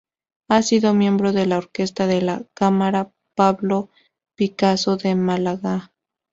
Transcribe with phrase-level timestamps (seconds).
[0.49, 3.89] Ha sido miembro de la Orquesta de Cámara Pablo
[4.35, 5.91] Picasso de Málaga.